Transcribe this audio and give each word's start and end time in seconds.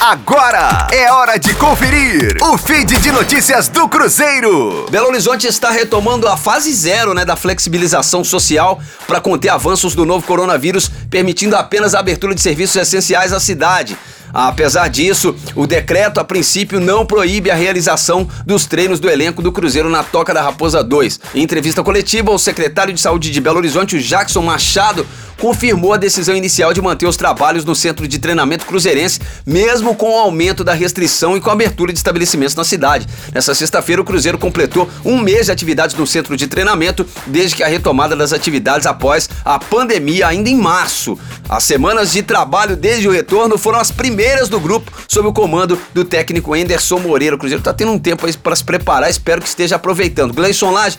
Agora 0.00 0.88
é 0.90 1.12
hora 1.12 1.38
de 1.38 1.52
conferir 1.56 2.34
o 2.40 2.56
feed 2.56 2.96
de 3.00 3.12
notícias 3.12 3.68
do 3.68 3.86
Cruzeiro. 3.86 4.86
Belo 4.90 5.08
Horizonte 5.08 5.46
está 5.46 5.70
retomando 5.70 6.26
a 6.26 6.38
fase 6.38 6.72
zero 6.72 7.12
né, 7.12 7.22
da 7.22 7.36
flexibilização 7.36 8.24
social 8.24 8.80
para 9.06 9.20
conter 9.20 9.50
avanços 9.50 9.94
do 9.94 10.06
novo 10.06 10.26
coronavírus, 10.26 10.90
permitindo 11.10 11.54
apenas 11.54 11.94
a 11.94 11.98
abertura 11.98 12.34
de 12.34 12.40
serviços 12.40 12.76
essenciais 12.76 13.30
à 13.30 13.38
cidade. 13.38 13.94
Apesar 14.32 14.88
disso, 14.88 15.34
o 15.54 15.66
decreto 15.66 16.18
a 16.18 16.24
princípio 16.24 16.80
não 16.80 17.04
proíbe 17.04 17.50
a 17.50 17.54
realização 17.54 18.28
dos 18.46 18.64
treinos 18.64 19.00
do 19.00 19.10
elenco 19.10 19.42
do 19.42 19.52
Cruzeiro 19.52 19.90
na 19.90 20.02
Toca 20.02 20.32
da 20.32 20.40
Raposa 20.40 20.82
2. 20.82 21.20
Em 21.34 21.42
entrevista 21.42 21.82
coletiva, 21.82 22.30
o 22.30 22.38
secretário 22.38 22.94
de 22.94 23.00
Saúde 23.00 23.30
de 23.30 23.40
Belo 23.40 23.58
Horizonte, 23.58 24.00
Jackson 24.00 24.42
Machado, 24.42 25.06
confirmou 25.40 25.94
a 25.94 25.96
decisão 25.96 26.36
inicial 26.36 26.72
de 26.72 26.82
manter 26.82 27.06
os 27.06 27.16
trabalhos 27.16 27.64
no 27.64 27.74
centro 27.74 28.06
de 28.06 28.18
treinamento 28.18 28.66
cruzeirense, 28.66 29.18
mesmo 29.44 29.94
com 29.96 30.10
o 30.10 30.18
aumento 30.18 30.62
da 30.62 30.74
restrição 30.74 31.36
e 31.36 31.40
com 31.40 31.48
a 31.50 31.54
abertura 31.54 31.92
de 31.92 31.98
estabelecimentos 31.98 32.54
na 32.54 32.62
cidade. 32.62 33.08
Nessa 33.32 33.54
sexta-feira, 33.54 34.02
o 34.02 34.04
Cruzeiro 34.04 34.38
completou 34.38 34.88
um 35.04 35.18
mês 35.18 35.46
de 35.46 35.52
atividades 35.52 35.96
no 35.96 36.06
centro 36.06 36.36
de 36.36 36.46
treinamento, 36.46 37.06
desde 37.26 37.56
que 37.56 37.62
a 37.62 37.66
retomada 37.66 38.14
das 38.14 38.32
atividades 38.32 38.86
após 38.86 39.28
a 39.44 39.58
pandemia, 39.58 40.28
ainda 40.28 40.50
em 40.50 40.56
março. 40.56 41.18
As 41.48 41.64
semanas 41.64 42.12
de 42.12 42.22
trabalho 42.22 42.76
desde 42.76 43.08
o 43.08 43.10
retorno 43.10 43.56
foram 43.56 43.80
as 43.80 43.90
primeiras 43.90 44.48
do 44.48 44.60
grupo, 44.60 44.92
sob 45.08 45.26
o 45.26 45.32
comando 45.32 45.78
do 45.94 46.04
técnico 46.04 46.54
Enderson 46.54 46.98
Moreira. 46.98 47.36
O 47.36 47.38
Cruzeiro 47.38 47.60
está 47.60 47.72
tendo 47.72 47.92
um 47.92 47.98
tempo 47.98 48.26
para 48.42 48.56
se 48.56 48.62
preparar, 48.62 49.08
espero 49.08 49.40
que 49.40 49.48
esteja 49.48 49.76
aproveitando. 49.76 50.34
Gleison 50.34 50.70
Lage, 50.70 50.98